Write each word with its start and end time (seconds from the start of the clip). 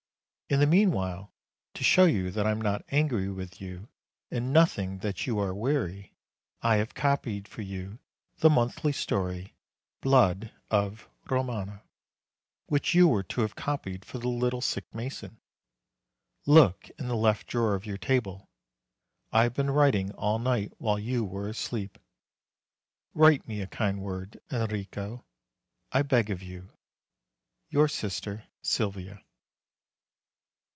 In 0.53 0.59
the 0.59 0.67
meanwhile, 0.67 1.31
to 1.75 1.81
show 1.85 2.03
you 2.03 2.29
that 2.31 2.45
I 2.45 2.51
am 2.51 2.59
not 2.59 2.83
angry 2.89 3.29
with 3.29 3.61
you, 3.61 3.87
and 4.29 4.51
noting 4.51 4.97
that 4.97 5.25
you 5.25 5.39
are 5.39 5.53
weary, 5.55 6.13
I 6.61 6.75
have 6.75 6.93
copied 6.93 7.47
for 7.47 7.61
you 7.61 7.99
the 8.39 8.49
monthly 8.49 8.91
story, 8.91 9.55
Blood 10.01 10.51
of 10.69 11.07
Romagna, 11.29 11.83
which 12.65 12.93
you 12.93 13.07
were 13.07 13.23
to 13.23 13.39
have 13.43 13.55
copied 13.55 14.03
for 14.03 14.17
the 14.17 14.27
little 14.27 14.59
sick 14.59 14.83
mason. 14.93 15.39
Look 16.45 16.89
in 16.99 17.07
the 17.07 17.15
left 17.15 17.47
drawer 17.47 17.73
of 17.73 17.85
your 17.85 17.97
table; 17.97 18.49
I 19.31 19.43
have 19.43 19.53
been 19.53 19.71
writing 19.71 20.11
all 20.15 20.37
night, 20.37 20.73
while 20.79 20.99
you 20.99 21.23
were 21.23 21.47
asleep. 21.47 21.97
Write 23.13 23.47
me 23.47 23.61
a 23.61 23.67
kind 23.67 24.01
word, 24.01 24.37
Enrico, 24.51 25.23
I 25.93 26.01
beg 26.01 26.29
of 26.29 26.43
you. 26.43 26.71
YOUR 27.69 27.87
SISTER 27.87 28.43
SYLVIA. 28.61 29.23